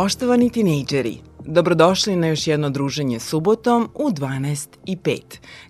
[0.00, 5.20] Poštovani tinejdžeri, dobrodošli na još jedno druženje subotom u 12 i 5,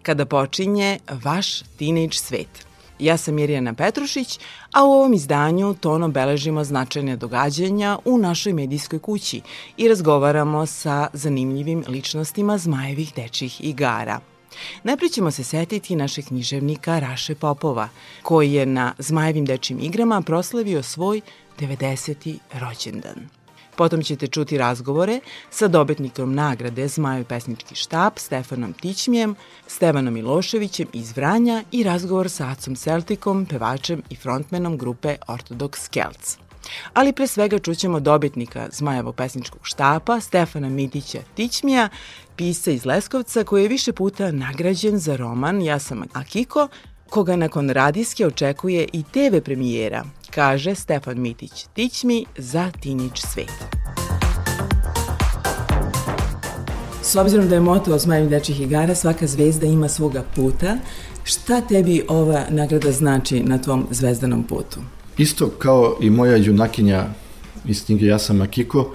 [0.02, 2.66] kada počinje vaš tinejdž svet.
[2.98, 4.38] Ja sam Mirjana Petrušić,
[4.72, 9.40] a u ovom izdanju tono beležimo značajne događanja u našoj medijskoj kući
[9.76, 14.20] i razgovaramo sa zanimljivim ličnostima zmajevih dečih igara.
[14.82, 17.88] Najprije ćemo se setiti našeg književnika Raše Popova,
[18.22, 21.20] koji je na Zmajevim dečim igrama proslavio svoj
[21.58, 22.38] 90.
[22.52, 23.39] rođendan.
[23.80, 25.20] Potom ćete čuti razgovore
[25.50, 29.34] sa dobitnikom nagrade Zmajev pesnički štab Stefanom Tićmijem,
[29.66, 36.38] Stevanom Miloševićem iz Vranja i razgovor sa Acom Celtikom, pevačem i frontmenom grupe Orthodox Celts.
[36.94, 41.88] Ali pre svega čućemo dobitnika Zmajevog pesničkog štapa Stefana Mitića Tićmija,
[42.36, 46.68] pisa iz Leskovca koji je više puta nagrađen za roman Ja sam Akiko,
[47.10, 53.52] koga nakon radijske očekuje i TV premijera, kaže Stefan Mitić Tićmi za Tinić svet.
[57.02, 60.76] S obzirom da je moto Osmajim dečih igara svaka zvezda ima svoga puta,
[61.24, 64.80] šta tebi ova nagrada znači na tvom zvezdanom putu?
[65.18, 67.06] Isto kao i moja junakinja
[67.64, 68.94] iz knjige Ja sam Akiko,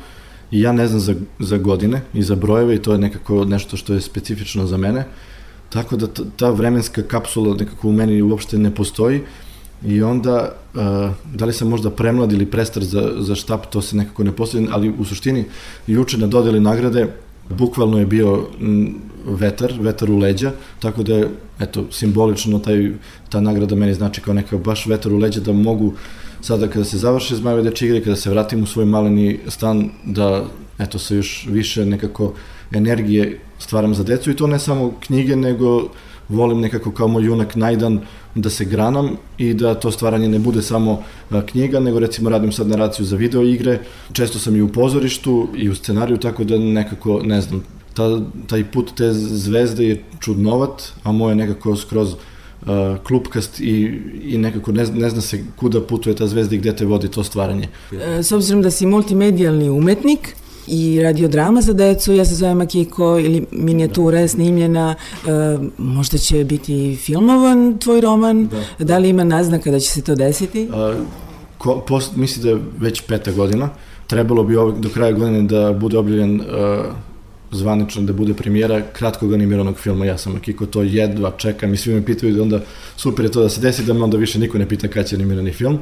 [0.51, 3.77] i ja ne znam za, za godine i za brojeve i to je nekako nešto
[3.77, 5.05] što je specifično za mene.
[5.69, 9.21] Tako da ta vremenska kapsula nekako u meni uopšte ne postoji
[9.85, 10.81] i onda uh,
[11.33, 14.67] da li sam možda premlad ili prestar za, za štap, to se nekako ne postoji,
[14.71, 15.45] ali u suštini
[15.87, 17.07] juče na dodeli nagrade
[17.49, 18.47] bukvalno je bio
[19.25, 22.91] vetar, vetar u leđa, tako da je, eto, simbolično taj,
[23.29, 25.93] ta nagrada meni znači kao neka baš vetar u leđa da mogu
[26.41, 30.45] sada kada se završe Zmajeve deče igre, kada se vratim u svoj maleni stan, da
[30.79, 32.33] eto sa još više nekako
[32.71, 35.89] energije stvaram za decu i to ne samo knjige, nego
[36.29, 37.99] volim nekako kao moj junak najdan
[38.35, 41.03] da se granam i da to stvaranje ne bude samo
[41.45, 43.79] knjiga, nego recimo radim sad naraciju za video igre,
[44.13, 47.63] često sam i u pozorištu i u scenariju, tako da nekako, ne znam,
[47.93, 52.17] ta, taj put te zvezde je čudnovat, a moje nekako skroz uh,
[53.03, 56.85] klupkast i, i nekako ne, ne zna se kuda putuje ta zvezda i gde te
[56.85, 57.67] vodi to stvaranje.
[57.91, 60.35] E, s obzirom da si multimedijalni umetnik,
[60.67, 66.43] i radiodrama za decu, ja se zovem Akiko, ili minijatura je snimljena, e, možda će
[66.43, 68.85] biti filmovan tvoj roman, da.
[68.85, 70.69] da li ima naznaka da će se to desiti?
[70.73, 70.95] A,
[71.57, 73.69] ko, post, misli da je već peta godina,
[74.07, 76.45] trebalo bi ovog, do kraja godine da bude objavljen uh,
[77.51, 81.93] zvanično da bude premijera kratkog animiranog filma Ja sam Akiko, to jedva čekam i svi
[81.93, 82.59] me pitaju da onda
[82.97, 85.15] super je to da se desi, da me onda više niko ne pita kada će
[85.15, 85.73] animirani film.
[85.73, 85.81] Uh,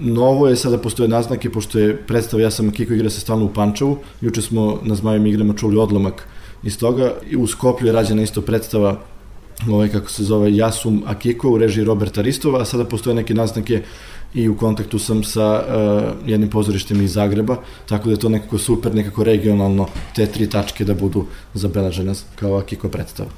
[0.00, 3.52] Novo je sada postoje naznake, pošto je predstava Ja sam Kiko igra se stalno u
[3.52, 3.98] Pančevu.
[4.20, 6.28] Juče smo na Zmajim igrama čuli odlomak
[6.62, 7.12] iz toga.
[7.30, 9.00] I u Skoplju je rađena isto predstava
[9.68, 13.82] ovaj, kako se zove Jasum Akiko u režiji Roberta Ristova, a sada postoje neke naznake
[14.34, 17.56] i u kontaktu sam sa uh, jednim pozorištem iz Zagreba,
[17.88, 22.56] tako da je to nekako super, nekako regionalno te tri tačke da budu zabeležene kao
[22.56, 23.30] Akiko predstava.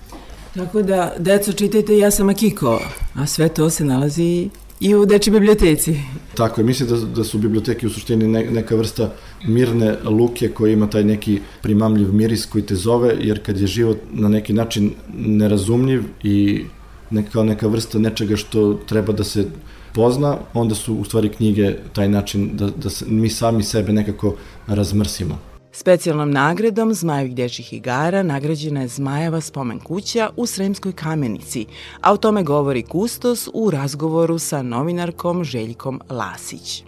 [0.54, 2.80] Tako da, deco, čitajte Ja sam Akiko,
[3.14, 4.48] a sve to se nalazi
[4.82, 5.94] i u deči biblioteci.
[6.34, 9.12] Tako je, mislim da, da su biblioteke u suštini ne, neka vrsta
[9.46, 13.98] mirne luke koja ima taj neki primamljiv miris koji te zove, jer kad je život
[14.12, 16.64] na neki način nerazumljiv i
[17.10, 19.46] neka, neka vrsta nečega što treba da se
[19.94, 24.34] pozna, onda su u stvari knjige taj način da, da se, mi sami sebe nekako
[24.66, 25.51] razmrsimo.
[25.74, 31.66] Specijalnom nagradom Zmajevih dečih igara nagrađena je Zmajeva spomen kuća u Sremskoj kamenici,
[32.00, 36.84] a o tome govori Kustos u razgovoru sa novinarkom Željkom Lasić.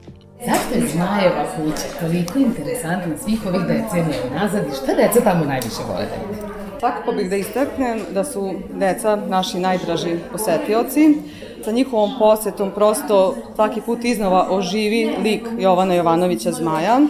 [0.47, 5.83] Zašto je Zmajeva kuća toliko interesantna svih ovih decenija nazad i šta deca tamo najviše
[5.89, 6.55] vole da vide?
[6.79, 11.19] Svakako bih da istaknem da su deca naši najdraži posetioci.
[11.65, 17.01] Sa njihovom posetom prosto svaki put iznova oživi lik Jovana Jovanovića Zmaja.
[17.01, 17.07] E,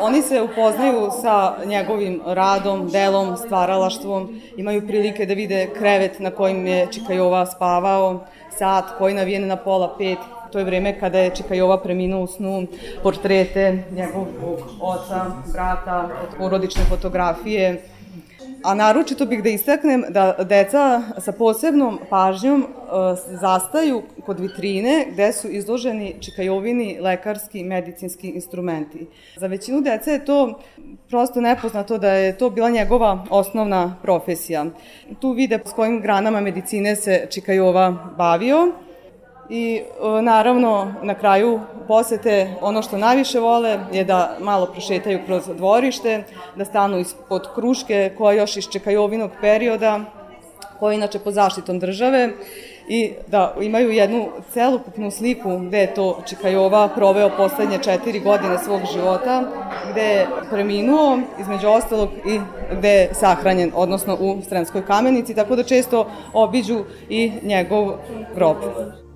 [0.00, 6.66] oni se upoznaju sa njegovim radom, delom, stvaralaštvom, imaju prilike da vide krevet na kojim
[6.66, 8.20] je Čika Jova spavao,
[8.58, 10.18] sat koji navijen na pola pet,
[10.52, 12.66] to je vreme kada je Čika Jova preminuo u snu,
[13.02, 14.28] portrete njegovog
[14.80, 16.08] oca, brata,
[16.38, 17.82] porodične fotografije,
[18.62, 22.66] A naročito bih da istaknem da deca sa posebnom pažnjom e,
[23.40, 29.06] zastaju kod vitrine gde su izloženi čikajovini lekarski i medicinski instrumenti.
[29.36, 30.60] Za većinu dece je to
[31.08, 34.66] prosto nepoznato da je to bila njegova osnovna profesija.
[35.20, 38.72] Tu vide s kojim granama medicine se Čikajova bavio
[39.52, 45.46] i e, naravno na kraju posete ono što najviše vole je da malo prošetaju kroz
[45.56, 46.22] dvorište,
[46.56, 50.00] da stanu ispod kruške koja još iz čekajovinog perioda,
[50.78, 52.30] koja je inače pod zaštitom države
[52.88, 58.80] i da imaju jednu celokupnu sliku gde je to Čikajova proveo poslednje četiri godine svog
[58.92, 59.42] života,
[59.90, 62.40] gde je preminuo, između ostalog, i
[62.78, 67.92] gde je sahranjen, odnosno u Sremskoj kamenici, tako da često obiđu i njegov
[68.34, 68.56] grob.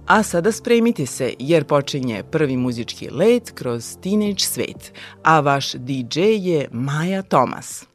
[0.06, 4.92] A sada spremite se jer počinje prvi muzički let kroz Teenage svet,
[5.22, 7.86] a vaš DJ je Maja Tomas.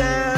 [0.00, 0.29] myself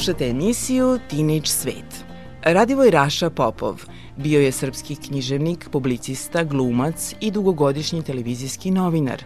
[0.00, 2.04] Slušate emisiju Teenage Svet.
[2.42, 3.82] Radivoj Raša Popov,
[4.16, 9.24] Bio je srpski književnik, publicista, glumac i dugogodišnji televizijski novinar.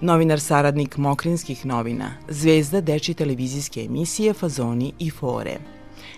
[0.00, 5.56] Novinar saradnik Mokrinskih novina, zvezda deči televizijske emisije Fazoni i Fore.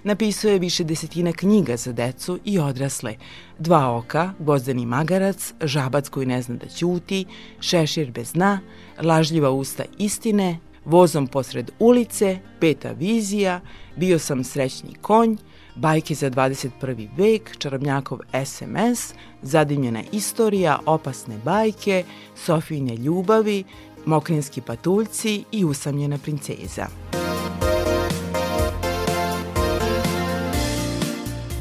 [0.05, 3.15] Napisao je više desetina knjiga za decu i odrasle.
[3.59, 7.25] Dva oka, Gvozdeni magarac, Žabac koji ne zna da ćuti,
[7.61, 8.61] Šešir bez dna,
[9.03, 13.61] Lažljiva usta istine, Vozom posred ulice, Peta vizija,
[13.97, 15.37] Bio sam srećni konj,
[15.75, 17.09] Bajke za 21.
[17.17, 22.05] vek, Čarobnjakov SMS, Zadimljena istorija, Opasne bajke,
[22.37, 23.65] Sofijine ljubavi,
[24.07, 26.87] Mokrinski patuljci i Usamljena princeza.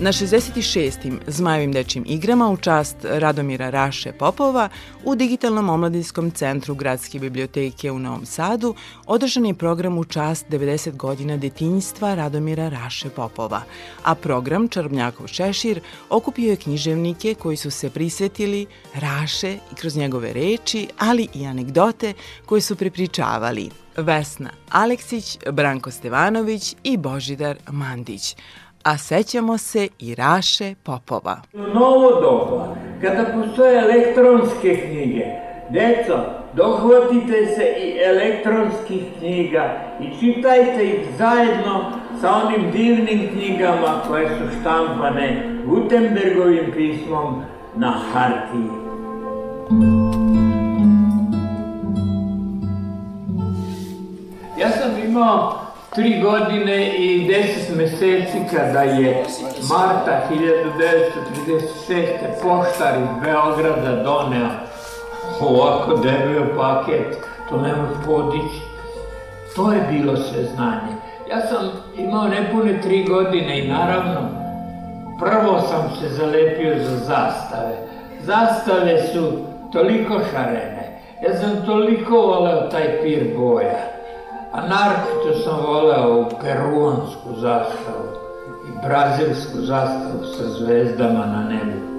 [0.03, 1.19] Na 66.
[1.27, 4.69] Zmajevim dečim igrama u čast Radomira Raše Popova
[5.03, 10.95] u Digitalnom omladinskom centru Gradske biblioteke u Novom Sadu održan je program u čast 90
[10.95, 13.61] godina detinjstva Radomira Raše Popova,
[14.03, 15.79] a program Čarobnjakov Šešir
[16.09, 18.65] okupio je književnike koji su se prisvetili
[18.95, 22.13] Raše i kroz njegove reči, ali i anegdote
[22.45, 28.35] koje su prepričavali Vesna Aleksić, Branko Stevanović i Božidar Mandić
[28.83, 31.41] a sećamo se i Raše Popova.
[31.53, 35.25] Novo doba, kada postoje elektronske knjige,
[35.69, 36.17] deco,
[36.53, 44.59] dohvatite se i elektronskih knjiga i čitajte ih zajedno sa onim divnim knjigama koje su
[44.59, 47.43] štampane Gutenbergovim pismom
[47.75, 48.69] na hartiji.
[54.59, 59.25] Ja sam imao tri godine i deset meseci kada je
[59.69, 62.03] marta 1936.
[62.41, 64.49] poštar iz Beograda doneo
[65.41, 67.17] ovako debel paket,
[67.49, 68.61] to ne može podići.
[69.55, 70.93] To je bilo sve znanje.
[71.29, 74.29] Ja sam imao nepune tri godine i naravno
[75.19, 77.75] prvo sam se zalepio za zastave.
[78.21, 79.31] Zastave su
[79.71, 81.01] toliko šarene.
[81.23, 83.90] Ja sam toliko voleo taj pir boja.
[84.51, 88.07] A naročito sam voleo peruansku zastavu
[88.67, 91.91] i brazilsku zastavu sa zvezdama na nebu.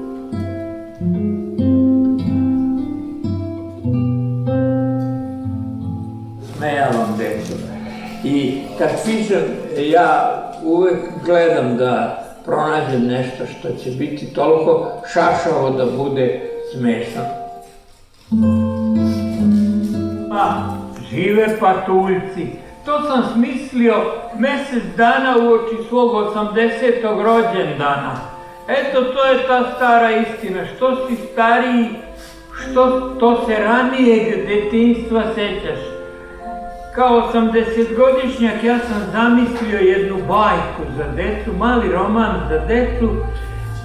[6.57, 7.53] Smejavam decu.
[8.25, 9.43] I kad pišem,
[9.91, 17.23] ja uvek gledam da pronađem nešto što će biti toliko šašavo da bude smešno.
[20.31, 20.82] Pa,
[21.12, 22.47] žive patuljci.
[22.85, 23.95] To sam smislio
[24.38, 27.23] mesec dana u oči svog 80.
[27.23, 28.14] rođendana.
[28.69, 30.66] Eto, to je ta stara istina.
[30.76, 31.88] Što si stariji,
[32.61, 35.81] što to se ranijeg detinstva sećaš.
[36.95, 43.09] Kao 80-godišnjak ja sam zamislio jednu bajku za decu, mali roman za decu,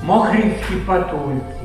[0.03, 1.56] Mohrinski patuljci.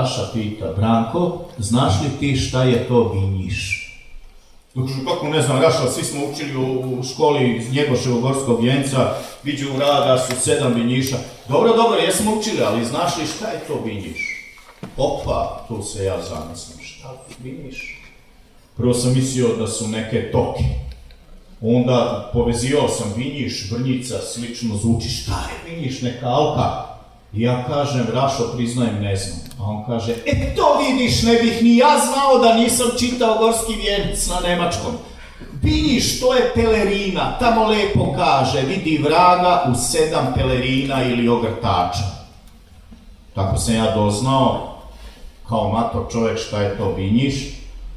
[0.00, 3.86] Raša pita, Branko, znaš li ti šta je to vinjiš?
[4.74, 9.14] Kažu, kako ne znam, Raša, svi smo učili u, u školi iz Njegoševog gorskog vjenca,
[9.44, 11.16] viđu u rada su sedam vinjiša.
[11.48, 14.44] Dobro, dobro, jesmo učili, ali znaš li šta je to vinjiš?
[14.96, 18.02] Opa, tu se ja zamislim, šta vinjiš?
[18.76, 20.64] Prvo sam mislio da su neke toke.
[21.60, 26.89] Onda povezivao sam vinjiš, vrnjica, slično zvuči, šta je vinjiš, neka alka?
[27.32, 29.38] Ja kažem, Rašo, priznajem, ne znam.
[29.58, 33.74] A on kaže, e to vidiš, ne bih ni ja znao da nisam čitao Gorski
[33.74, 34.92] vjenc na nemačkom.
[35.62, 42.04] Vidiš, to je pelerina, tamo lepo kaže, vidi vraga u sedam pelerina ili ogrtača.
[43.34, 44.76] Tako sam ja doznao,
[45.48, 47.34] kao mator čovjek, šta je to vinjiš?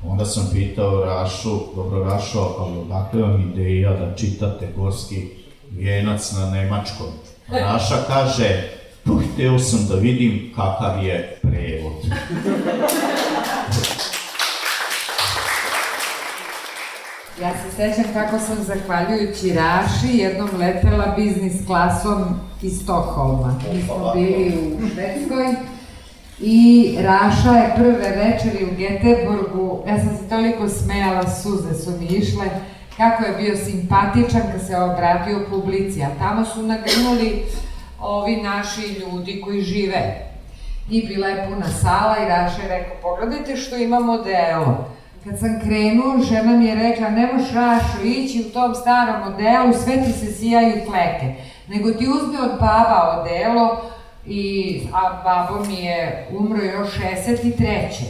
[0.07, 5.29] Onda sam pitao Rašu, dobro Rašo, ali odakle vam ideja da čitate Gorski
[5.71, 7.07] vijenac na nemačkom?
[7.47, 8.69] Raša kaže,
[9.33, 11.93] hteo sam da vidim kakav je prevod.
[17.41, 22.23] Ja se sećam kako sam zahvaljujući Raši jednom letela biznis klasom
[22.61, 23.59] iz Stokholma.
[23.73, 25.55] Mi smo bili u Švedskoj
[26.39, 32.05] i Raša je prve večeri u Geteborgu, ja sam se toliko smejala, suze su mi
[32.05, 32.45] išle,
[32.97, 37.43] kako je bio simpatičan kad se obradio publici, a tamo su nagrnuli
[38.03, 40.29] ovi naši ljudi koji žive.
[40.89, 44.87] I bila je puna sala i Raša je rekao, pogledajte što imamo delo.
[45.23, 49.73] kad sam krenuo, žena mi je rekla, ne moš Rašo ići u tom starom odelu,
[49.83, 51.33] sve ti se sijaju fleke,
[51.67, 53.81] nego ti uzme od baba odelo,
[54.25, 58.03] i, a babo mi je umro još 63.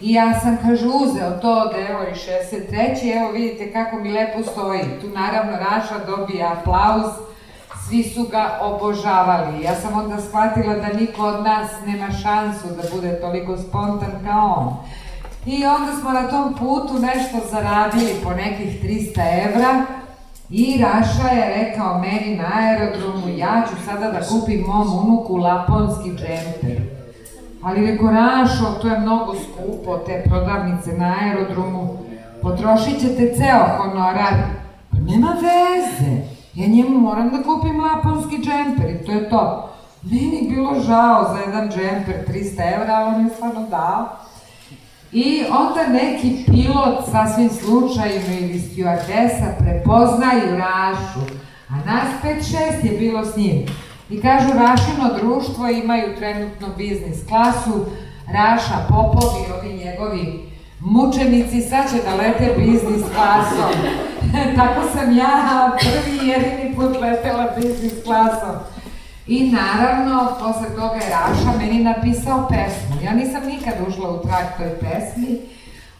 [0.00, 3.16] I ja sam, kaže, uzeo to odelo i 63.
[3.16, 4.80] Evo vidite kako mi lepo stoji.
[5.00, 7.12] Tu naravno Raša dobija aplauz,
[7.88, 9.62] svi su ga obožavali.
[9.62, 14.54] Ja sam onda shvatila da niko od nas nema šansu da bude toliko spontan kao
[14.58, 14.76] on.
[15.46, 19.84] I onda smo na tom putu nešto zaradili po nekih 300 evra
[20.50, 26.10] i Raša je rekao meni na aerodromu ja ću sada da kupim mom unuku laponski
[26.10, 26.82] džemper.
[27.62, 31.98] Ali reko Rašo, to je mnogo skupo, te prodavnice na aerodromu,
[32.42, 34.34] potrošit ćete ceo honorar.
[34.90, 39.70] Pa nema veze, ja njemu moram da kupim laponski džemper i to je to.
[40.02, 44.08] Meni bilo žao za jedan džemper 300 evra, on je stvarno dao.
[45.12, 51.20] I onda neki pilot sasvim slučajno ili stewardesa prepoznaju Rašu,
[51.68, 53.66] a nas 5-6 je bilo s njim.
[54.10, 57.84] I kažu Rašino društvo imaju trenutno biznis klasu,
[58.32, 63.80] Raša Popov i ovi njegovi mučenici sad će da lete biznis klasom.
[64.56, 68.56] Tako sam ja prvi jedini put letela biznis klasom.
[69.26, 73.02] I naravno, posle toga je Raša meni napisao pesmu.
[73.04, 75.38] Ja nisam nikad ušla u trag toj pesmi,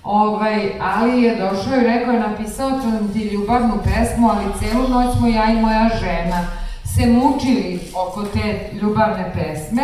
[0.03, 5.17] ovaj, ali je došao i rekao je napisao sam ti ljubavnu pesmu, ali celu noć
[5.17, 6.47] smo ja i moja žena
[6.97, 9.83] se mučili oko te ljubavne pesme.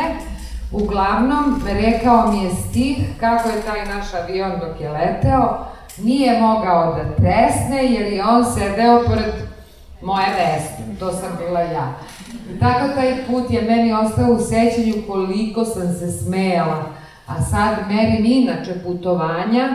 [0.73, 5.67] Uglavnom, rekao mi je stih kako je taj naš avion dok je leteo,
[5.99, 9.35] nije mogao da tresne jer je on sedeo pored
[10.03, 10.99] moje veste.
[10.99, 11.95] To sam bila ja.
[12.61, 16.85] Tako taj put je meni ostao u sećanju koliko sam se smejala.
[17.27, 19.69] A sad merim inače putovanja,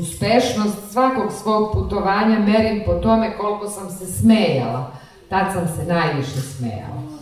[0.00, 4.90] uspešnost svakog svog putovanja merim po tome koliko sam se smejala.
[5.28, 7.17] Tad sam se najviše smejala.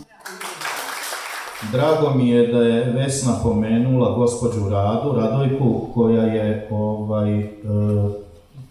[1.61, 7.47] Drago mi je da je Vesna pomenula gospođu Radu, Radojku, koja je ovaj, e,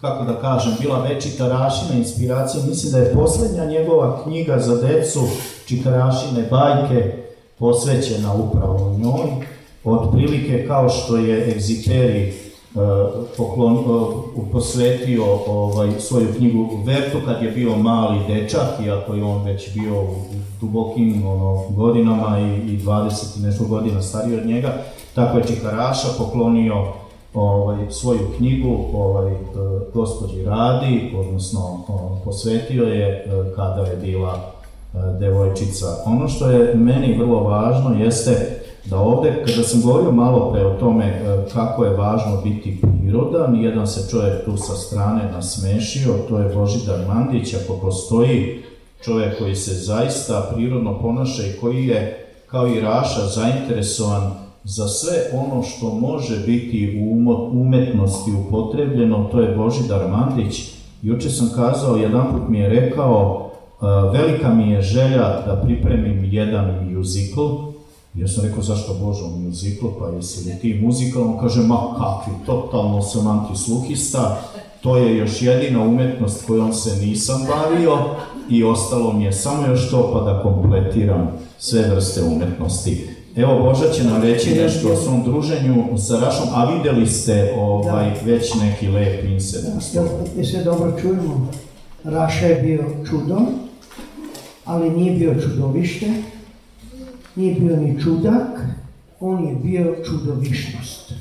[0.01, 2.63] kako da kažem, bila večita Rašina inspiracija.
[2.67, 5.19] Mislim da je poslednja njegova knjiga za decu,
[5.65, 7.13] Čikarašine bajke,
[7.59, 9.47] posvećena upravo njoj.
[9.83, 12.46] Otprilike kao što je Egziteri
[13.37, 19.43] poklon, uh, posvetio ovaj, svoju knjigu Vertu kad je bio mali dečak, iako je on
[19.43, 20.15] već bio u
[20.61, 24.73] dubokim ono, godinama i, i 20 i nešto godina stariji od njega,
[25.15, 26.85] tako je Čikaraša poklonio
[27.33, 29.37] ovaj, svoju knjigu ovaj, e,
[29.93, 31.85] gospođi Radi, odnosno
[32.25, 33.25] posvetio je e,
[33.55, 34.33] kada je bila
[34.93, 35.85] e, devojčica.
[36.05, 40.73] Ono što je meni vrlo važno jeste da ovde, kada sam govorio malo pre o
[40.79, 41.21] tome
[41.53, 46.99] kako je važno biti prirodan, jedan se čovjek tu sa strane nasmešio, to je Božidar
[47.07, 48.63] Mandić, ako postoji
[49.03, 54.31] čovjek koji se zaista prirodno ponaša i koji je, kao i Raša, zainteresovan
[54.63, 60.73] za sve ono što može biti u umetnosti upotrebljeno, to je Božidar Mandić.
[61.01, 63.49] Juče sam kazao, jedan put mi je rekao,
[64.13, 67.41] velika mi je želja da pripremim jedan muzikl.
[68.17, 71.23] Ja sam rekao, zašto Božo muzikl, pa jesi li ti muzikal?
[71.23, 74.41] On kaže, ma kakvi, totalno sam antisluhista,
[74.81, 77.97] to je još jedina umetnost kojom se nisam bavio
[78.49, 83.07] i ostalo mi je samo još to pa da kompletiram sve vrste umetnosti.
[83.35, 88.05] Evo, Boža će nam reći nešto o svom druženju sa Rašom, a videli ste ovaj,
[88.05, 88.31] da.
[88.31, 89.83] već neki lep incident.
[89.93, 90.03] Da,
[90.37, 91.47] mi se dobro čujemo.
[92.03, 93.37] Raša je bio čudo,
[94.65, 96.13] ali nije bio čudovište,
[97.37, 98.65] nije bio ni čudak,
[99.19, 101.13] on je bio čudovišnost.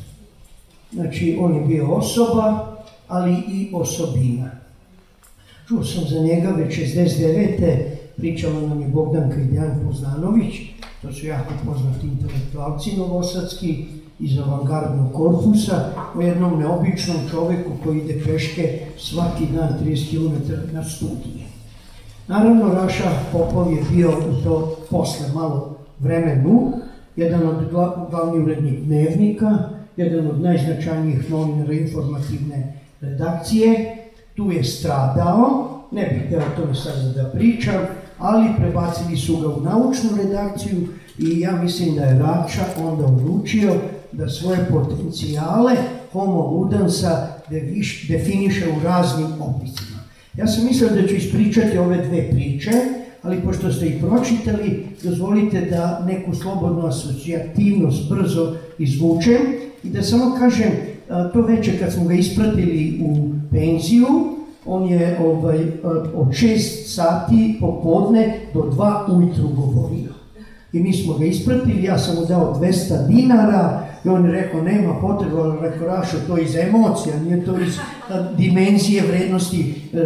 [0.93, 2.77] Znači, on je bio osoba,
[3.09, 4.51] ali i osobina.
[5.69, 7.83] Čuo sam za njega već 69.
[8.17, 10.55] pričala nam je Bogdanka i Dejan Poznanović,
[11.03, 13.87] to su jako poznati intelektualci novosadski
[14.19, 20.85] iz avangardnog korpusa, o jednom neobičnom čoveku koji ide peške svaki dan 30 km na
[20.85, 21.47] studije.
[22.29, 26.73] Naravno, Raša Popov je bio u to posle malo vremenu,
[27.17, 27.71] jedan od
[28.11, 29.59] glavnih urednih dnevnika,
[29.97, 33.97] jedan od najznačajnijih novinara informativne redakcije,
[34.35, 37.81] tu je stradao, ne bih hteo tome sad da pričam,
[38.19, 43.75] ali prebacili su ga u naučnu redakciju i ja mislim da je Rača onda odlučio
[44.13, 45.77] da svoje potencijale
[46.13, 47.29] homo ludansa
[48.09, 49.99] definiše u raznim oblicima.
[50.35, 52.71] Ja sam mislio da ću ispričati ove dve priče,
[53.27, 59.39] ali pošto ste ih pročitali, dozvolite da neku slobodnu asocijativnost brzo izvučem
[59.85, 60.71] i da samo kažem
[61.33, 64.07] to veče kad smo ga ispratili u penziju,
[64.67, 65.59] on je ovaj,
[66.15, 70.11] od 6 sati popodne do 2 ujutru govorio.
[70.73, 74.63] I mi smo ga ispratili, ja sam mu dao 200 dinara i on je rekao
[74.63, 77.79] nema potreba, ali rekao Rašo, to iz emocija, nije to iz
[78.37, 79.99] dimenzije vrednosti e,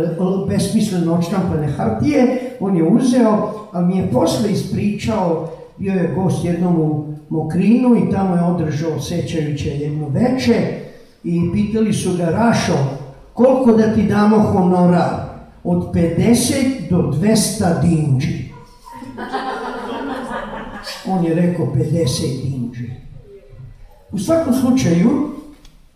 [0.48, 2.49] besmisleno odštampane hartije.
[2.60, 8.10] On je uzeo, ali mi je posle ispričao, bio je gost jednom u Mokrinu i
[8.12, 10.80] tamo je održao sećajuće jedno veče
[11.24, 12.76] i pitali su ga Rašo,
[13.32, 15.30] koliko da ti damo honorar?
[15.64, 18.50] Od 50 do 200 dinđi.
[21.06, 22.90] On je rekao 50 dinđi.
[24.12, 25.30] U svakom slučaju,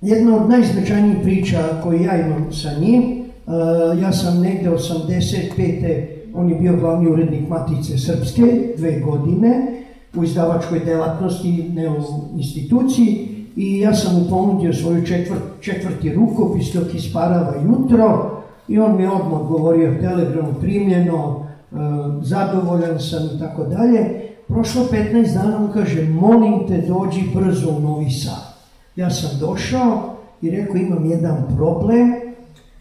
[0.00, 6.23] jedna od najznačajnijih priča koju ja imam sa njim, uh, ja sam negde 85.
[6.34, 8.42] On je bio glavni urednik Matice Srpske
[8.76, 9.82] dve godine
[10.16, 11.94] u izdavačkoj delatnosti, ne u
[12.36, 18.30] instituciji, i ja sam mu ponudio svoju četvrt, četvrti rukopis dok isparava jutro
[18.68, 21.76] i on mi odmah govorio telegram primljeno, e,
[22.22, 24.20] zadovoljan sam i tako dalje.
[24.48, 28.54] Prošlo 15 dana, on kaže, molim te dođi brzo u Novi Sad.
[28.96, 32.14] Ja sam došao i rekao, imam jedan problem,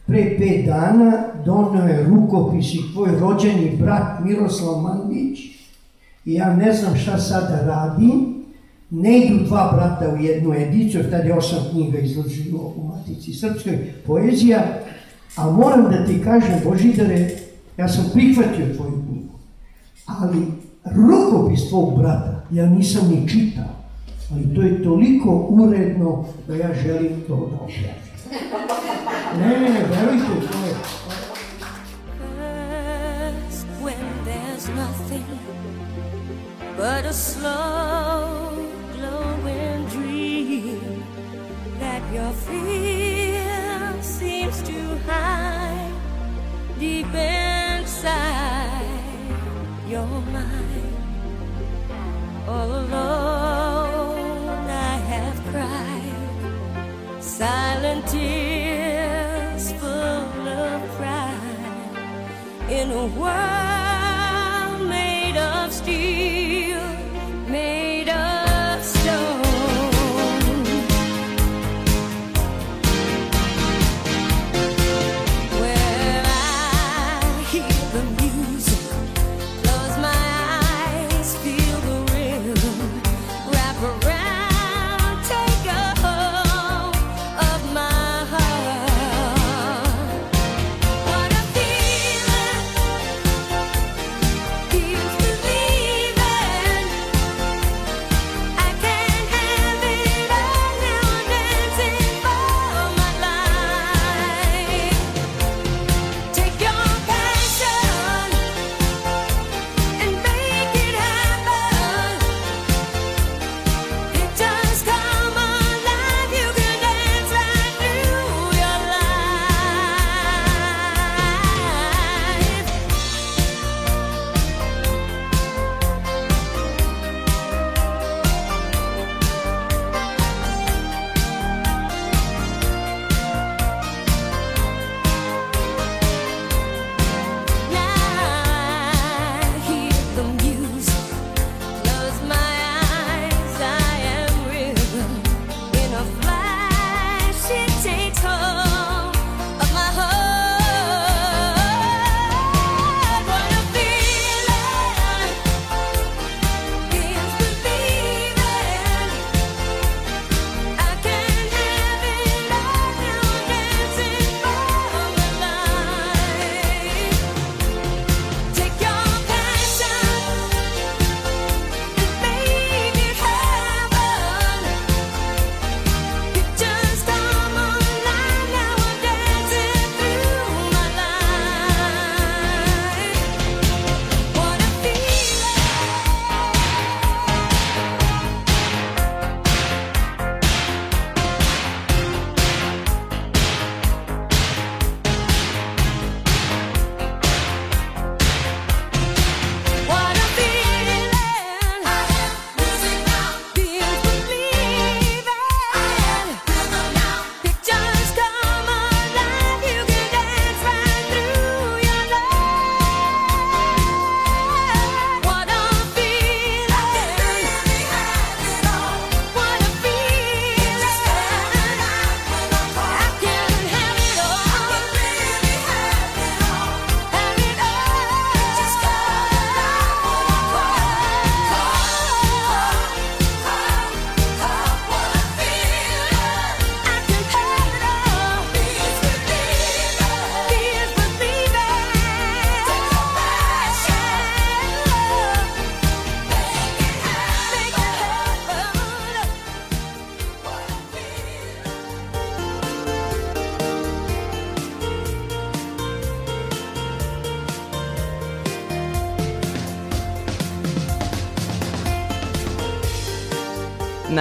[0.06, 5.40] pre pet dana donio je rukopis i tvoj rođeni brat Miroslav Mandić.
[6.26, 8.44] I ja ne znam šta sada radim,
[8.90, 13.34] ne idu dva brata u jednu ediciju, jer tada je osam knjiga izložilo u Matici
[13.34, 14.64] Srpskoj, poezija,
[15.36, 17.30] a moram da ti kažem, Božidare,
[17.78, 19.34] ja sam prihvatio tvoju knjigu,
[20.06, 20.46] ali
[20.86, 23.76] rukopis tvog brata ja nisam ni čitao,
[24.32, 28.04] ali to je toliko uredno da ja želim to da objavim.
[29.40, 30.63] Ne, ne, ne, verujte, to
[36.78, 41.04] but a slow glowing dream
[41.80, 42.73] that your fear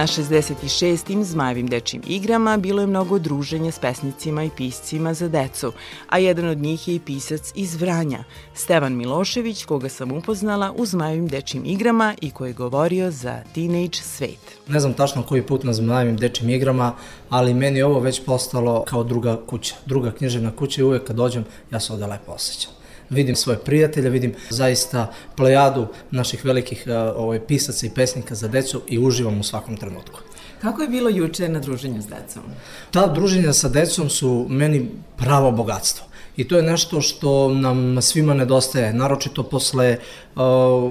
[0.03, 1.23] Na 66.
[1.23, 5.71] Zmajevim dečim igrama bilo je mnogo druženja s pesnicima i piscima za decu,
[6.09, 10.85] a jedan od njih je i pisac iz Vranja, Stevan Milošević, koga sam upoznala u
[10.85, 14.39] Zmajevim dečim igrama i koji je govorio za Teenage svet.
[14.67, 16.95] Ne znam tačno koji put na zmajevim dečim igrama,
[17.29, 21.15] ali meni je ovo već postalo kao druga kuća, druga književna kuća i uvek kad
[21.15, 22.82] dođem ja se ovde lepo osjećam.
[23.09, 28.81] Vidim svoje prijatelje, vidim zaista plejadu naših velikih uh, ovaj, pisaca i pesnika za decu
[28.87, 30.19] i uživam u svakom trenutku.
[30.61, 32.43] Kako je bilo juče na druženju s decom?
[32.91, 36.05] Ta druženja sa decom su meni pravo bogatstvo.
[36.37, 39.97] I to je nešto što nam svima nedostaje, naročito posle
[40.35, 40.41] uh,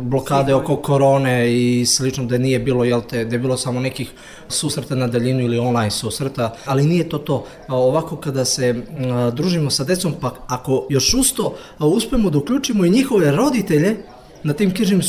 [0.02, 4.10] blokade oko korone i slično, da nije bilo, jel te, da je bilo samo nekih
[4.48, 7.44] susreta na daljinu ili online susreta, ali nije to to.
[7.68, 11.46] Ovako kada se uh, družimo sa decom, pa ako još usto
[11.78, 13.96] uh, uspemo da uključimo i njihove roditelje,
[14.42, 15.02] na tim knjižnim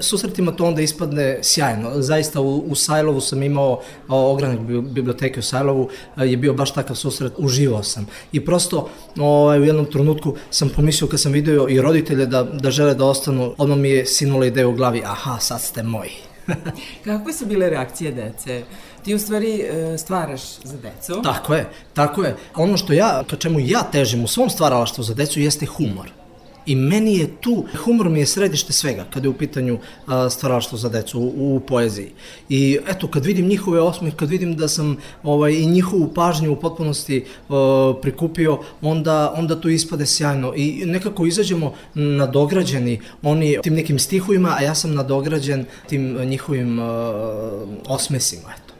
[0.00, 1.90] susretima to onda ispadne sjajno.
[2.02, 7.32] Zaista u, u Sajlovu sam imao ogranak biblioteke u Sajlovu, je bio baš takav susret,
[7.36, 8.06] uživao sam.
[8.32, 12.70] I prosto ovaj, u jednom trenutku sam pomislio kad sam video i roditelje da, da
[12.70, 16.12] žele da ostanu, odmah mi je sinula ideja u glavi, aha, sad ste moji.
[17.04, 18.62] Kakve su bile reakcije dece?
[19.04, 21.22] Ti u stvari e, stvaraš za decu.
[21.22, 22.36] Tako je, tako je.
[22.56, 26.10] Ono što ja, ka čemu ja težim u svom stvaralaštvu za decu jeste humor.
[26.66, 30.78] I meni je tu, humor mi je središte svega kada je u pitanju a, stvaralaštvo
[30.78, 32.12] za decu u, u poeziji.
[32.48, 36.56] I eto, kad vidim njihove osmeh, kad vidim da sam ovaj, i njihovu pažnju u
[36.56, 40.52] potpunosti a, prikupio, onda, onda to ispade sjajno.
[40.56, 47.12] I nekako izađemo nadograđeni oni tim nekim stihovima, a ja sam nadograđen tim njihovim a,
[47.88, 48.48] osmesima.
[48.56, 48.74] Eto.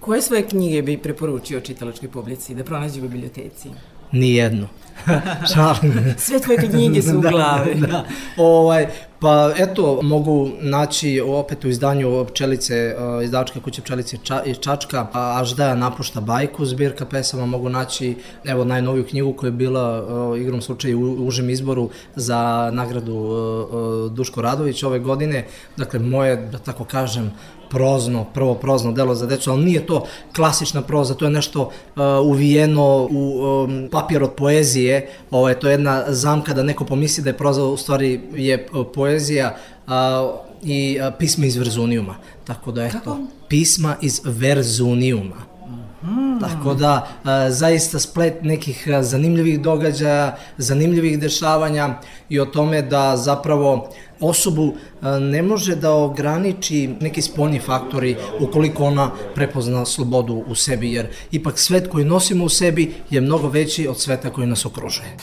[0.00, 3.68] Koje svoje knjige bi preporučio čitalačkoj publici da pronađe u biblioteci?
[4.12, 4.68] Nijedno.
[5.54, 6.14] Šalim.
[6.18, 7.74] Sve tvoje knjige su u glavi.
[7.74, 8.04] da, da.
[8.36, 8.86] Ovaj,
[9.20, 15.06] pa eto, mogu naći opet u izdanju Pčelice, uh, izdavačke kuće Pčelice Ča, iz Čačka,
[15.12, 20.62] Aždaja napušta bajku, zbirka pesama, mogu naći evo najnoviju knjigu koja je bila uh, igrom
[20.62, 25.46] slučaju u užem izboru za nagradu uh, Duško Radović ove godine.
[25.76, 27.32] Dakle, moje, da tako kažem,
[27.70, 30.04] prozno, prvo prozno delo za decu, ali nije to
[30.36, 35.72] klasična proza, to je nešto uh, uvijeno u um, papir od poezije, ovaj, to je
[35.72, 39.56] jedna zamka da neko pomisli da je proza u stvari je poezija
[39.86, 39.92] uh,
[40.62, 42.16] i uh, pisma iz Verzunijuma.
[42.44, 43.18] Tako da eto, Kako?
[43.48, 45.49] pisma iz Verzunijuma.
[46.00, 46.40] Hmm.
[46.40, 53.16] Tako da, a, zaista splet nekih a, zanimljivih događaja, zanimljivih dešavanja i o tome da
[53.16, 53.88] zapravo
[54.20, 60.92] osobu a, ne može da ograniči neki spoljni faktori ukoliko ona prepozna slobodu u sebi,
[60.92, 65.16] jer ipak svet koji nosimo u sebi je mnogo veći od sveta koji nas okružuje.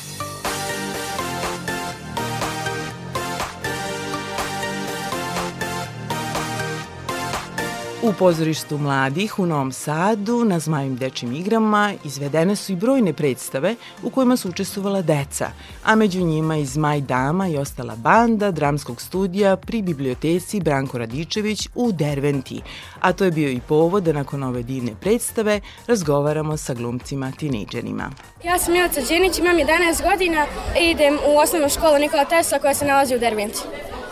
[8.07, 13.75] U pozorištu mladih u Novom Sadu na Zmajim dečim igrama izvedene su i brojne predstave
[14.03, 15.49] u kojima su učestvovala deca,
[15.83, 21.67] a među njima i Zmaj Dama i ostala banda dramskog studija pri biblioteci Branko Radičević
[21.75, 22.61] u Derventi,
[22.99, 28.11] a to je bio i povod da nakon ove divne predstave razgovaramo sa glumcima tinejdžerima.
[28.43, 30.45] Ja sam Milica Đenić, imam 11 godina
[30.81, 33.59] i idem u osnovnu školu Nikola Tesla koja se nalazi u Derventi.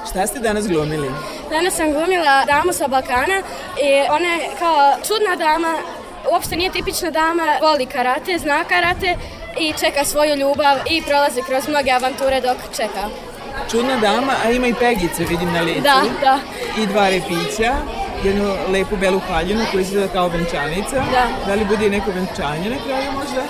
[0.10, 1.12] Šta ste danas glumili?
[1.50, 3.38] Danas sam glumila damu sa Balkana
[3.84, 5.78] i ona je kao čudna dama,
[6.32, 9.16] uopšte nije tipična dama, voli karate, zna karate
[9.60, 13.10] i čeka svoju ljubav i prolazi kroz mnoge avanture dok čeka.
[13.72, 15.82] Čudna dama, a ima i pegice, vidim na licu.
[15.82, 16.40] Da, da.
[16.82, 17.76] I dva repića,
[18.24, 20.96] jednu lepu belu haljinu koja izgleda kao venčanica.
[20.96, 21.28] Da.
[21.48, 23.42] Da li bude neko venčanje na kraju možda?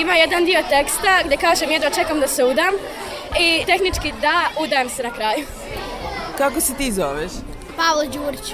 [0.00, 2.74] Ima jedan dio teksta gde kažem jedva čekam da se udam
[3.40, 5.46] i tehnički da, udajem se na kraju.
[6.42, 7.32] Kako se ti zoveš?
[7.76, 8.52] Pavlo Đurić.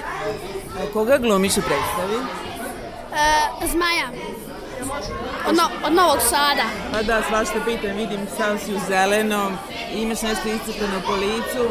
[0.79, 2.17] A koga glumiš u predstavi?
[3.13, 4.07] E, zmaja.
[5.47, 6.63] Od, no, od Novog Sada.
[6.91, 9.57] Pa da, svašta pitam, vidim, sam si u zelenom,
[9.93, 11.63] imaš nešto iscrpano po licu.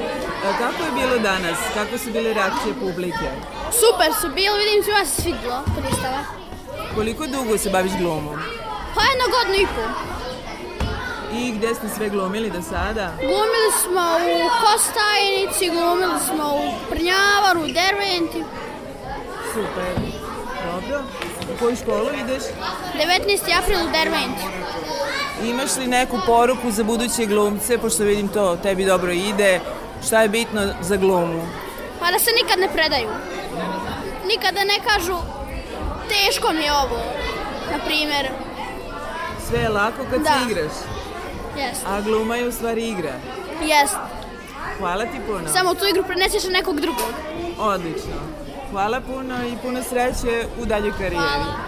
[0.46, 1.58] A kako je bilo danas?
[1.74, 3.28] Kako su bile reakcije publike?
[3.80, 6.22] Super su bili, vidim se svidilo predstava.
[6.94, 8.38] Koliko dugo se baviš glumom?
[8.94, 10.18] Pa jedno godinu i pol.
[11.32, 13.12] I gde ste sve glumili do sada?
[13.18, 18.44] Glumili smo u Kostajnici, glumili smo u Prnjavaru, u Derventi.
[19.54, 19.94] Super.
[20.64, 21.02] Dobro.
[21.54, 22.42] U koju školu ideš?
[22.94, 23.58] 19.
[23.58, 24.44] april u Derventi.
[25.44, 29.60] Imaš li neku poruku za buduće glumce, pošto vidim to tebi dobro ide,
[30.06, 31.46] šta je bitno za glumu?
[32.00, 33.08] Pa da se nikad ne predaju.
[34.26, 35.16] Nikada ne kažu
[36.08, 36.98] teško mi je ovo,
[37.72, 38.28] na primjer.
[39.48, 40.30] Sve je lako kad Da.
[40.30, 40.72] se igraš,
[41.58, 41.86] Jest.
[41.86, 43.12] a gluma je u stvari igra.
[43.62, 43.96] Jest.
[44.78, 45.48] Hvala ti puno.
[45.52, 47.12] Samo tu igru preneseš na nekog drugog.
[47.58, 48.18] Odlično.
[48.70, 51.16] Hvala puno i puno sreće u daljoj karijeri.
[51.16, 51.67] Ooh,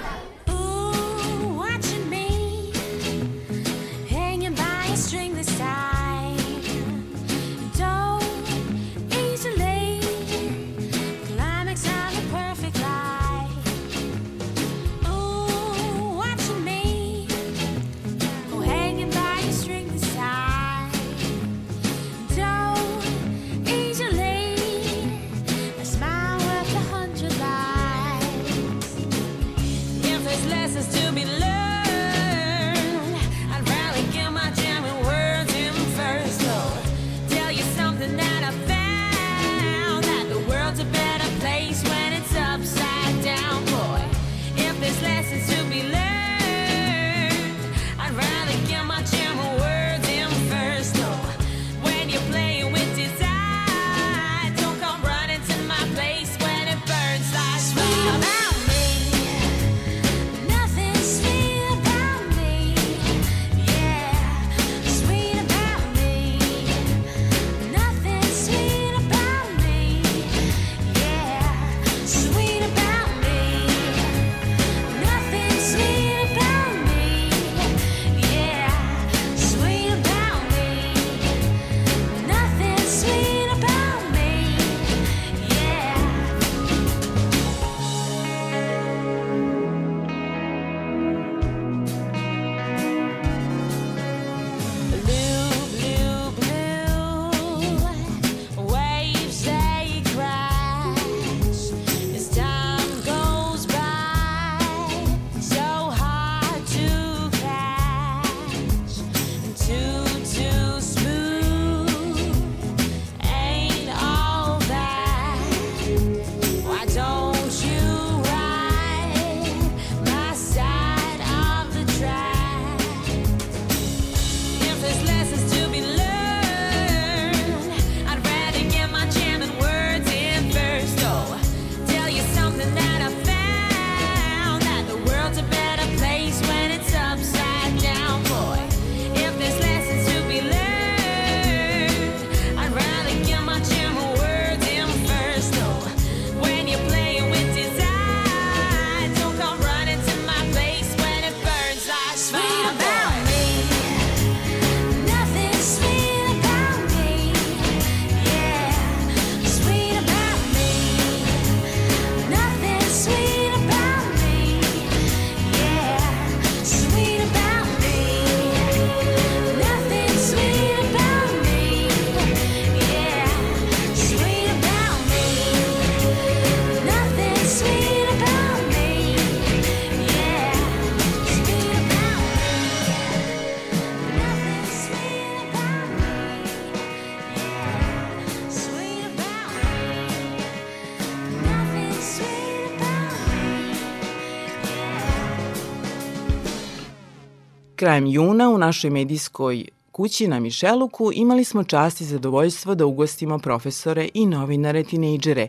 [197.80, 203.38] Krajem juna u našoj medijskoj kući na Mišeluku imali smo čast i zadovoljstvo da ugostimo
[203.38, 205.48] profesore i novinare tinejdžere,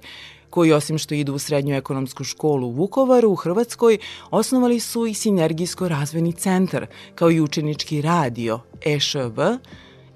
[0.50, 3.98] koji osim što idu u srednju ekonomsku školu u Vukovaru u Hrvatskoj,
[4.30, 9.42] osnovali su i Sinergijsko razvojni centar, kao i učenički radio EŠV,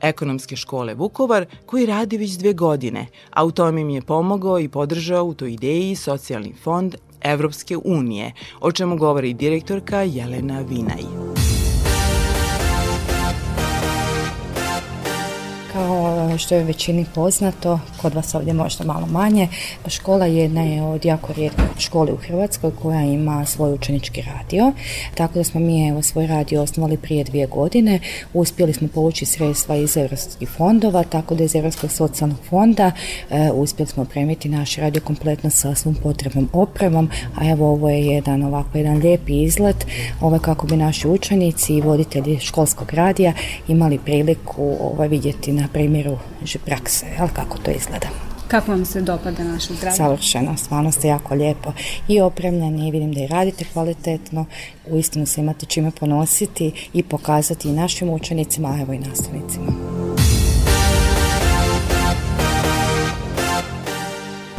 [0.02, 4.70] Ekonomske škole Vukovar, koji radi već dve godine, a u tome im je pomogao i
[4.70, 11.55] podržao u toj ideji Socijalni fond Evropske unije, o čemu govori direktorka Jelena Vinaj.
[15.76, 19.48] Kao što je većini poznato, kod vas ovdje možda malo manje,
[19.88, 24.72] škola jedna je od jako rijetkih škole u Hrvatskoj koja ima svoj učenički radio.
[25.16, 28.00] Tako da smo mi evo svoj radio osnovali prije dvije godine.
[28.34, 32.92] Uspjeli smo povući sredstva iz europskih fondova, tako da iz Europskog socijalnog fonda
[33.30, 38.06] e, uspjeli smo opremiti naš radio kompletno sa svom potrebnom opremom, a evo ovo je
[38.06, 39.86] jedan ovako jedan lijepi izlet
[40.22, 43.34] ovaj, kako bi naši učenici i voditelji školskog radija
[43.68, 48.08] imali priliku ovaj, vidjeti na primjeru ži- prakse, jel, kako to izgleda.
[48.48, 49.98] Kako vam se dopada naše zdravlje?
[49.98, 51.74] Savršeno, stvarno ste jako lijepo
[52.08, 54.46] i opremljeni i vidim da i radite kvalitetno,
[54.88, 59.95] uistinu se imate čime ponositi i pokazati i našim učenicima, a evo i nastavnicima.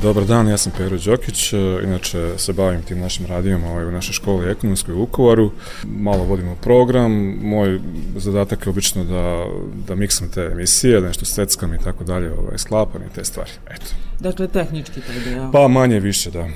[0.03, 3.91] Dobar dan, ja sam Pero Đokić, e, inače se bavim tim našim radijom ovaj, u
[3.91, 5.51] našoj školi ekonomskoj u Vukovaru.
[5.85, 7.81] Malo vodimo program, moj
[8.17, 9.47] zadatak je obično da,
[9.89, 13.51] da miksam te emisije, da nešto seckam i tako dalje, ovaj, sklapam i te stvari.
[13.71, 13.87] Eto.
[14.21, 15.53] Dakle, tehnički taj deo.
[15.53, 16.49] Pa manje više, da.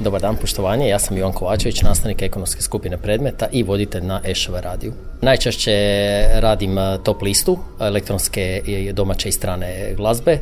[0.00, 0.88] Dobar dan, poštovanje.
[0.88, 4.92] Ja sam Ivan Kovačević, nastavnik ekonomske skupine predmeta i voditelj na Ešv radiju.
[5.22, 5.72] Najčešće
[6.34, 10.38] radim eh, top listu elektronske i domaće i strane glazbe,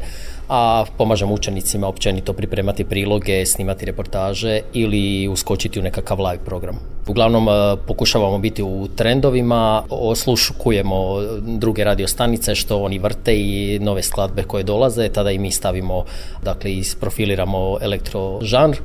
[0.49, 6.79] a pomažem učenicima općenito pripremati priloge, snimati reportaže ili uskočiti u nekakav live program.
[7.09, 10.97] Uglavnom eh, pokušavamo biti u trendovima, osluškujemo
[11.43, 16.05] druge radio stanice što oni vrte i nove skladbe koje dolaze, tada i mi stavimo,
[16.43, 18.77] dakle isprofiliramo elektrožanr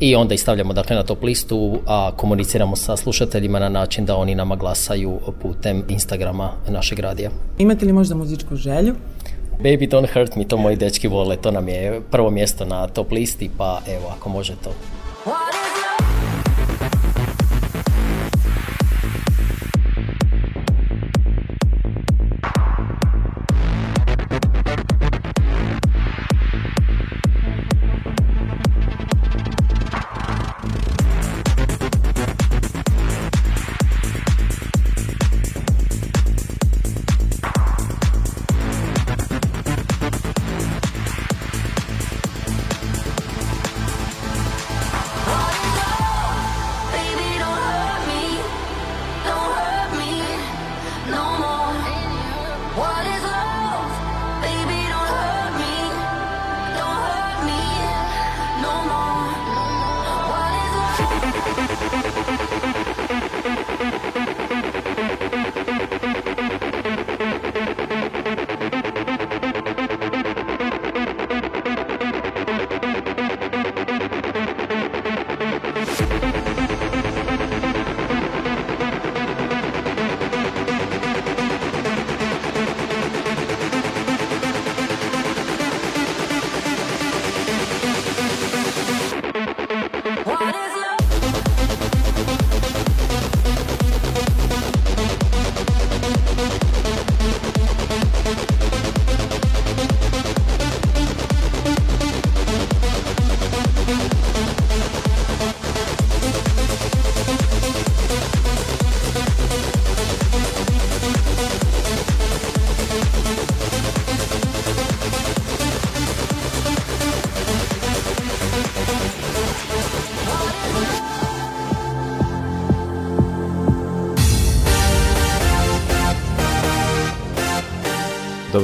[0.00, 4.16] i onda ih stavljamo dakle na top listu, a komuniciramo sa slušateljima na način da
[4.16, 7.30] oni nama glasaju putem Instagrama našeg radija.
[7.58, 8.94] Imate li možda muzičku želju?
[9.62, 13.12] Baby Don't Hurt Me, to moji dečki vole, to nam je prvo mjesto na top
[13.12, 14.70] listi, pa evo, ako može to.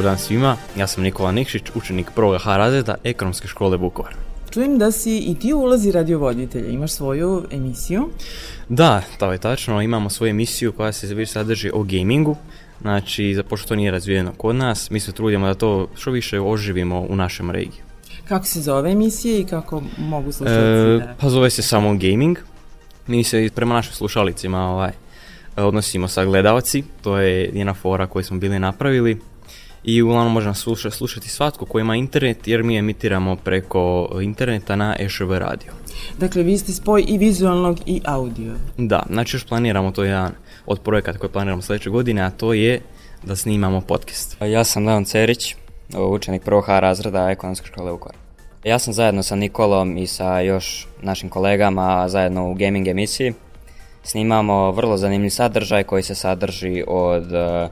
[0.09, 4.15] Dan svima, ja sam Nikola Nikšić, učenik prvog H razreda Ekonomske škole Vukovar.
[4.51, 8.09] Čujem da si i ti ulazi radiovoditelja, imaš svoju emisiju.
[8.69, 12.37] Da, to je tačno, imamo svoju emisiju koja se više sadrži o gamingu,
[12.81, 16.41] znači, za pošto to nije razvijeno kod nas, mi se trudimo da to što više
[16.41, 17.81] oživimo u našem regiji.
[18.29, 20.61] Kako se zove emisija i kako mogu slušati?
[20.61, 22.39] E, pa zove se samo gaming,
[23.07, 24.93] mi se prema našim slušalicima ovaj,
[25.57, 29.19] odnosimo sa gledalci, to je jedna fora koju smo bili napravili,
[29.91, 34.77] i uglavnom može nas sluša, slušati svatko ko ima internet jer mi emitiramo preko interneta
[34.77, 35.73] na EŠV radio.
[36.19, 38.53] Dakle, vi ste spoj i vizualnog i audio.
[38.77, 40.33] Da, znači još planiramo, to je jedan
[40.67, 42.81] od projekata koje planiramo sljedeće godine, a to je
[43.23, 44.37] da snimamo podcast.
[44.41, 45.55] Ja sam Leon Cerić,
[45.97, 48.17] učenik prvog H razreda ekonomske škole Vukovar.
[48.65, 53.33] Ja sam zajedno sa Nikolom i sa još našim kolegama zajedno u gaming emisiji.
[54.03, 57.71] Snimamo vrlo zanimljiv sadržaj koji se sadrži od uh,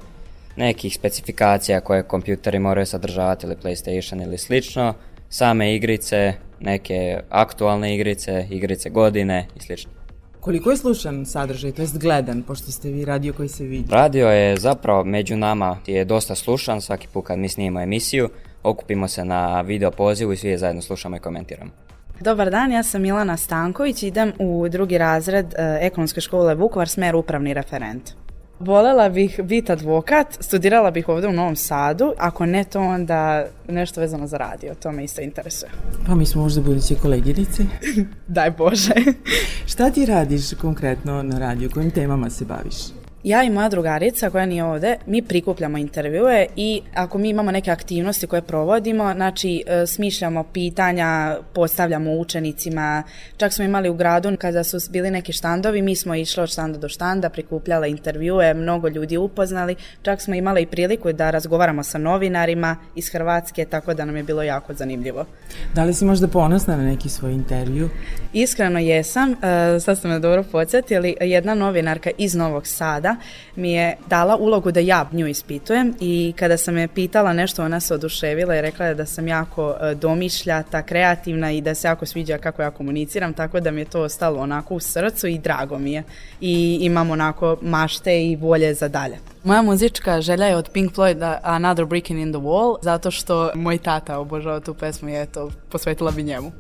[0.57, 4.95] nekih specifikacija koje kompjuteri moraju sadržavati ili PlayStation ili slično,
[5.29, 9.91] same igrice, neke aktualne igrice, igrice godine i slično.
[10.41, 13.85] Koliko je slušan sadržaj, to jest gledan, pošto ste vi radio koji se vidi?
[13.91, 18.29] Radio je zapravo među nama je dosta slušan, svaki put kad mi snimamo emisiju,
[18.63, 21.71] okupimo se na video pozivu i svi je zajedno slušamo i komentiramo.
[22.21, 27.17] Dobar dan, ja sam Milana Stanković, idem u drugi razred e, ekonomske škole Vukovar, smer
[27.17, 28.11] upravni referent.
[28.61, 34.01] Volela bih biti advokat, studirala bih ovdje u Novom Sadu, ako ne to onda nešto
[34.01, 35.71] vezano za radio, to me isto interesuje.
[36.07, 37.63] Pa mi smo možda budući koleginice.
[38.27, 38.95] Daj Bože.
[39.67, 42.77] Šta ti radiš konkretno na radiju, kojim temama se baviš?
[43.27, 47.71] Ja i moja drugarica koja nije ovdje, mi prikupljamo intervjue i ako mi imamo neke
[47.71, 53.03] aktivnosti koje provodimo, znači e, smišljamo pitanja, postavljamo učenicima,
[53.37, 56.79] čak smo imali u gradu kada su bili neki štandovi, mi smo išli od štanda
[56.79, 61.99] do štanda, prikupljala intervjue, mnogo ljudi upoznali, čak smo imali i priliku da razgovaramo sa
[61.99, 65.25] novinarima iz Hrvatske, tako da nam je bilo jako zanimljivo.
[65.75, 67.89] Da li si možda ponosna na neki svoj intervju?
[68.33, 73.16] Iskreno jesam, e, sad ste me dobro podsjetili, jedna novinarka iz Novog Sada
[73.57, 77.81] Mi je dala ulogu da ja nju ispitujem i kada sam je pitala nešto ona
[77.81, 82.07] se oduševila i rekla je da sam jako e, domišljata, kreativna i da se jako
[82.07, 85.79] sviđa kako ja komuniciram, tako da mi je to ostalo onako u srcu i drago
[85.79, 86.03] mi je.
[86.41, 89.19] I imam onako mašte i volje za dalje.
[89.45, 93.79] Moja muzička želja je od Pink Floyda Another Brick in the Wall, zato što moj
[93.79, 96.53] tata obožava tu pesmu i eto, posvetila bi njemu.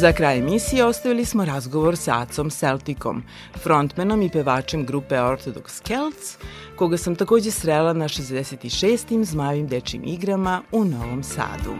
[0.00, 3.22] Za kraj emisije ostavili smo razgovor sa Acom Celticom,
[3.62, 6.36] frontmenom i pevačem grupe Orthodox Celts,
[6.76, 9.24] koga sam takođe srela na 66.
[9.24, 11.74] zmajim dečim igrama u Novom Sadu.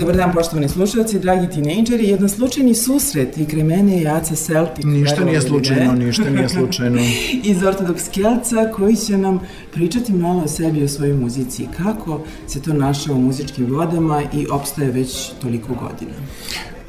[0.00, 2.08] Dobar dan, poštovani slušalci, dragi tinejdžeri.
[2.08, 4.84] Jedan slučajni susret i kre mene je Aca Celtic.
[4.84, 6.06] Ništa nije slučajno, ne.
[6.06, 6.98] ništa nije slučajno.
[7.44, 9.40] Iz Ortodoks Kelca koji će nam
[9.72, 11.66] pričati malo o sebi i o svojoj muzici.
[11.76, 16.16] Kako se to našao u muzičkim vodama i opstaje već toliko godina?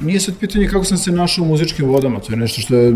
[0.01, 2.91] Nije sad pitanje kako sam se našao u muzičkim vodama, to je nešto što je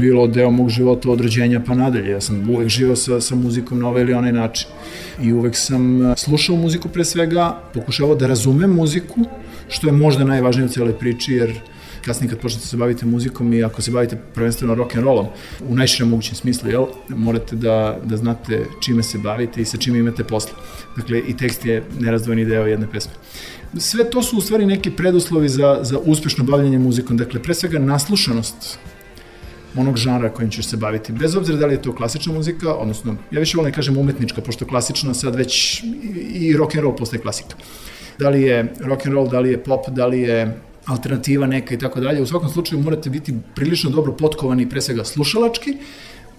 [0.00, 2.10] bilo deo mog života od rođenja pa nadalje.
[2.10, 4.68] Ja sam uvek živao sa, sa muzikom na ovaj ili onaj način.
[5.22, 9.20] I uvek sam e, slušao muziku pre svega, pokušavao da razumem muziku,
[9.68, 11.60] što je možda najvažnije u celoj priči, jer
[12.04, 15.26] kasnije kad počnete se bavite muzikom i ako se bavite prvenstveno rock and rollom
[15.68, 19.98] u najširem mogućem smislu, jel, morate da, da znate čime se bavite i sa čime
[19.98, 20.52] imate posla.
[20.96, 23.12] Dakle, i tekst je nerazdvojni deo jedne pesme.
[23.78, 27.16] Sve to su u stvari neki preduslovi za, za uspešno bavljanje muzikom.
[27.16, 28.78] Dakle, pre svega naslušanost
[29.76, 31.12] onog žanra kojim ćeš se baviti.
[31.12, 34.40] Bez obzira da li je to klasična muzika, odnosno, ja više volim da kažem umetnička,
[34.40, 35.82] pošto klasična sad već
[36.34, 37.56] i, rock and roll postaje klasika.
[38.18, 41.74] Da li je rock and roll, da li je pop, da li je alternativa neka
[41.74, 42.22] i tako dalje.
[42.22, 45.76] U svakom slučaju morate biti prilično dobro potkovani pre svega slušalački,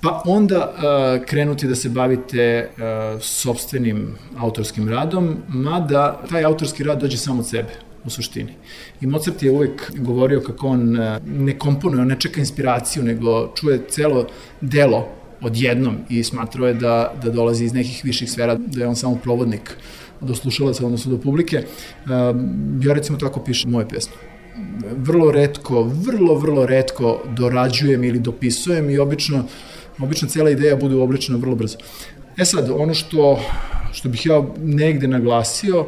[0.04, 7.00] pa onda uh, krenuti da se bavite uh, sobstvenim autorskim radom, mada taj autorski rad
[7.02, 7.70] dođe samo od sebe
[8.06, 8.54] u suštini.
[9.02, 13.54] I Mozart je uvek govorio kako on uh, ne komponuje, on ne čeka inspiraciju, nego
[13.56, 14.28] čuje celo
[14.62, 15.08] delo
[15.42, 19.16] odjednom i smatrao je da, da dolazi iz nekih viših sfera, da je on samo
[19.16, 19.78] provodnik
[20.22, 21.58] do slušalaca, odnosno do publike.
[21.58, 22.12] Uh,
[22.86, 24.34] ja recimo tako pišem moje pesme
[24.98, 29.44] vrlo redko, vrlo, vrlo redko dorađujem ili dopisujem i obično,
[30.00, 31.78] obično cela ideja bude uobličena vrlo brzo.
[32.38, 33.40] E sad, ono što,
[33.94, 35.86] što bih ja negde naglasio,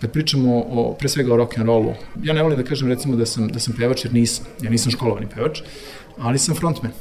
[0.00, 3.16] kad pričamo o, pre svega o rock and rollu, ja ne volim da kažem recimo
[3.16, 5.60] da sam, da sam pevač jer nisam, ja nisam školovani pevač,
[6.18, 6.92] ali sam frontman.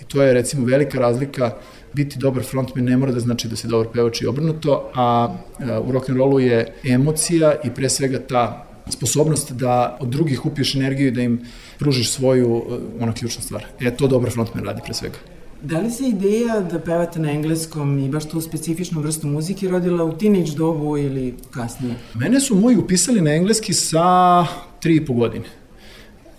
[0.00, 1.56] I to je recimo velika razlika
[1.92, 5.36] biti dobar frontman ne mora da znači da si dobar pevač i obrnuto, a,
[5.84, 10.74] u rock and rollu je emocija i pre svega ta sposobnost da od drugih upiješ
[10.74, 11.40] energiju i da im
[11.78, 13.66] pružiš svoju, uh, ona ključna stvar.
[13.80, 15.18] E, to dobar frontman radi pre svega.
[15.64, 20.04] Da li se ideja da pevate na engleskom i baš tu specifičnu vrstu muzike rodila
[20.04, 21.94] u teenage dobu ili kasnije?
[22.14, 24.46] Mene su moji upisali na engleski sa
[24.80, 25.44] tri i po godine.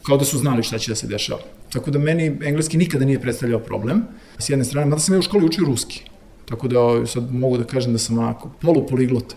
[0.06, 1.42] Kao da su znali šta će da se dešava.
[1.74, 4.04] Tako da meni engleski nikada nije predstavljao problem.
[4.38, 6.02] S jedne strane, mada sam ja u školi učio ruski.
[6.46, 9.36] Tako da sad mogu da kažem da sam onako polupoliglot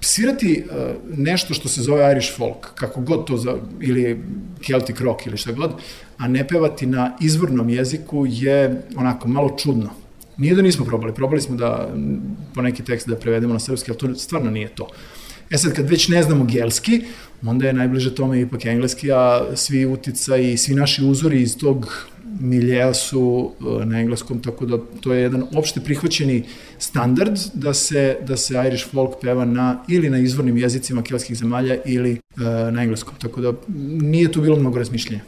[0.00, 4.20] svirati uh, nešto što se zove Irish folk, kako god to za, ili
[4.66, 5.72] Celtic rock ili šta god,
[6.18, 9.90] a ne pevati na izvornom jeziku je onako malo čudno.
[10.36, 11.94] Nije da nismo probali, probali smo da
[12.54, 14.88] po neki tekst da prevedemo na srpski, ali to stvarno nije to.
[15.50, 17.00] E sad, kad već ne znamo gelski,
[17.42, 22.06] onda je najbliže tome ipak engleski, a svi utica i svi naši uzori iz tog
[22.40, 26.42] miljeja su e, na engleskom, tako da to je jedan opšte prihvaćeni
[26.78, 31.76] standard da se, da se Irish folk peva na, ili na izvornim jezicima kelskih zemalja
[31.84, 32.18] ili e,
[32.70, 33.52] na engleskom, tako da
[34.00, 35.22] nije tu bilo mnogo razmišljenja.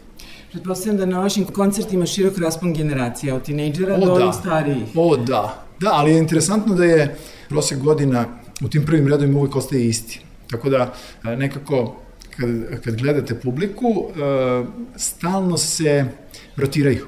[0.53, 4.33] Pretpostavljam da na vašim koncertima širok raspon generacija, od tinejdžera O, do da.
[4.33, 4.85] starijih.
[4.95, 5.65] O, da.
[5.81, 7.17] Da, ali je interesantno da je
[7.49, 8.25] prosek godina
[8.65, 10.21] u tim prvim redovima uvek ostaje isti.
[10.51, 10.95] Tako da,
[11.25, 11.97] e, nekako,
[12.37, 14.07] kad, kad gledate publiku,
[14.97, 16.05] stalno se
[16.59, 17.07] rotiraju.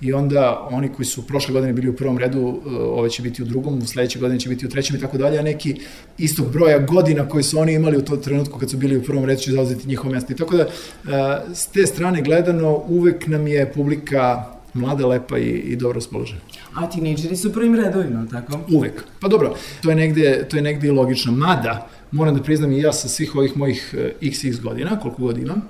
[0.00, 3.42] I onda oni koji su prošle godine bili u prvom redu, uh, ove će biti
[3.42, 5.80] u drugom, u sledeće godine će biti u trećem i tako dalje, a neki
[6.18, 9.24] istog broja godina koji su oni imali u tom trenutku kad su bili u prvom
[9.24, 10.32] redu će zauzeti njihovo mesto.
[10.32, 11.10] I tako da, uh,
[11.54, 14.44] s te strane gledano, uvek nam je publika
[14.74, 16.40] mlada, lepa i, i dobro raspoložena.
[16.74, 18.58] A tinejdžeri su u prvim redovima, tako?
[18.72, 19.04] Uvek.
[19.20, 21.32] Pa dobro, to je negde, to je negde i logično.
[21.32, 25.62] Mada, moram da priznam i ja sa svih ovih mojih xx godina, koliko god imam,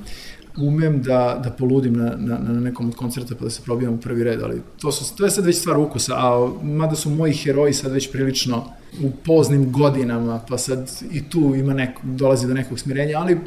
[0.57, 4.01] umem da, da poludim na, na, na nekom od koncerta pa da se probijam u
[4.01, 7.33] prvi red, ali to, su, to je sad već stvar ukusa, a mada su moji
[7.33, 8.65] heroji sad već prilično
[9.03, 13.39] u poznim godinama, pa sad i tu ima neko, dolazi do nekog smirenja, ali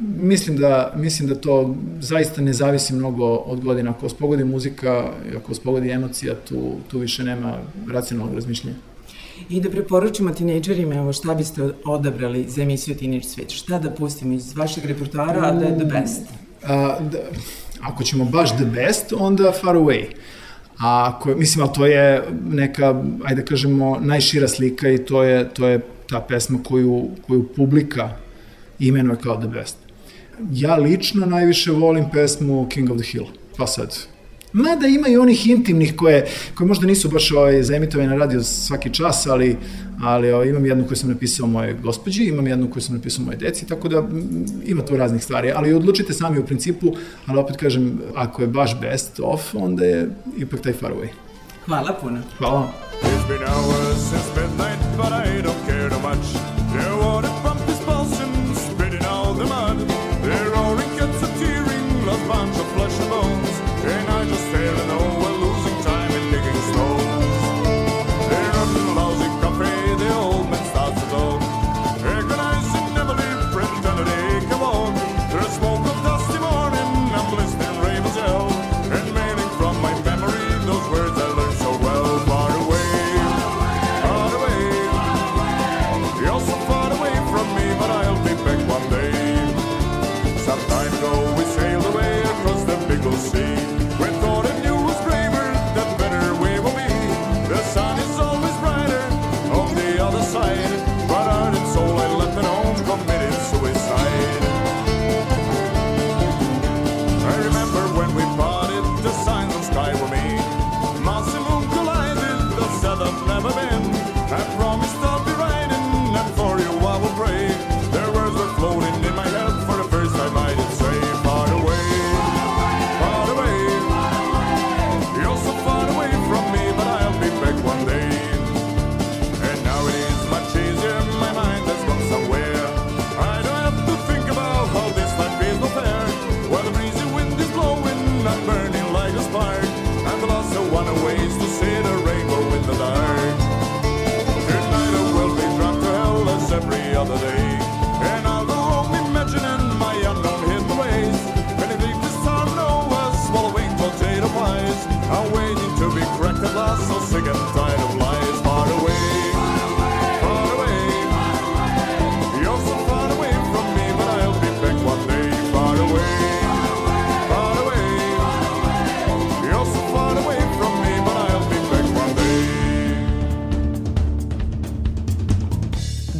[0.00, 3.90] mislim da, mislim da to zaista ne zavisi mnogo od godina.
[3.90, 4.14] Ako vas
[4.44, 5.60] muzika, ako vas
[5.92, 7.58] emocija, tu, tu više nema
[7.92, 8.76] racionalnog razmišljenja.
[9.48, 13.50] I da preporučimo tinejdžerima, evo šta biste odabrali za emisiju Teenage Svet?
[13.50, 16.22] Šta da pustimo iz vašeg repertoara, a da je the best?
[16.62, 17.18] A, da,
[17.80, 20.04] ako ćemo baš the best, onda Far Away.
[20.78, 25.48] A ako, mislim, ali to je neka, ajde da kažemo, najšira slika i to je,
[25.54, 28.10] to je ta pesma koju, koju publika
[28.78, 29.76] imenuje kao the best.
[30.52, 33.26] Ja lično najviše volim pesmu King of the Hill.
[33.56, 33.96] Pa sad,
[34.54, 38.94] Mada ima i onih intimnih koje, koje možda nisu baš ovaj, zaemitovane na radio svaki
[38.94, 39.56] čas, ali,
[40.02, 43.36] ali ovaj, imam jednu koju sam napisao moje gospođi, imam jednu koju sam napisao moje
[43.36, 45.52] deci, tako da m, ima tu raznih stvari.
[45.56, 46.86] Ali odlučite sami u principu,
[47.26, 51.08] ali opet kažem, ako je baš best of, onda je ipak taj far away.
[51.66, 52.20] Hvala puno.
[52.38, 52.72] Hvala.
[53.02, 56.53] It's been hours since midnight, but I don't care too much.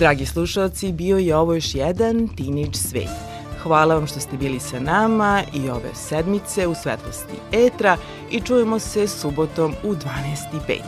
[0.05, 3.09] Dragi slušalci, bio je ovo još jedan Teenage Svet.
[3.62, 7.96] Hvala vam što ste bili sa nama i ove sedmice u svetlosti Etra
[8.30, 10.78] i čujemo se subotom u 12.05.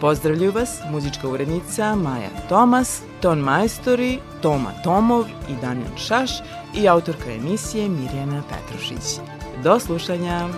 [0.00, 6.30] Pozdravljuju vas muzička urednica Maja Tomas, ton majstori Toma Tomov i Daniel Šaš
[6.74, 9.20] i autorka emisije Mirjana Petrušić.
[9.62, 10.48] Do slušanja!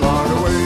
[0.00, 0.65] Far away,